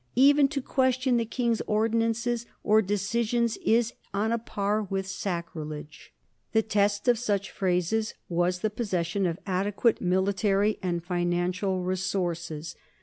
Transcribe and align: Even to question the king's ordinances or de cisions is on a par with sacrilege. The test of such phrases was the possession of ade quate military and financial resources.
Even 0.15 0.47
to 0.47 0.63
question 0.63 1.17
the 1.17 1.25
king's 1.27 1.61
ordinances 1.67 2.47
or 2.63 2.81
de 2.81 2.95
cisions 2.95 3.59
is 3.63 3.93
on 4.15 4.31
a 4.31 4.39
par 4.39 4.81
with 4.81 5.05
sacrilege. 5.05 6.11
The 6.53 6.63
test 6.63 7.07
of 7.07 7.19
such 7.19 7.51
phrases 7.51 8.15
was 8.27 8.61
the 8.61 8.71
possession 8.71 9.27
of 9.27 9.37
ade 9.47 9.75
quate 9.75 10.01
military 10.01 10.79
and 10.81 11.03
financial 11.03 11.83
resources. 11.83 12.75